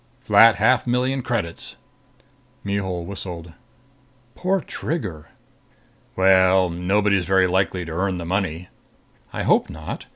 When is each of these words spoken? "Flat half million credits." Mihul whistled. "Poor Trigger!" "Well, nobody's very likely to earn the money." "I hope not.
"Flat 0.19 0.55
half 0.55 0.87
million 0.87 1.21
credits." 1.21 1.75
Mihul 2.63 3.05
whistled. 3.05 3.53
"Poor 4.33 4.59
Trigger!" 4.59 5.29
"Well, 6.15 6.69
nobody's 6.69 7.27
very 7.27 7.45
likely 7.45 7.85
to 7.85 7.91
earn 7.93 8.17
the 8.17 8.25
money." 8.25 8.69
"I 9.31 9.43
hope 9.43 9.69
not. 9.69 10.07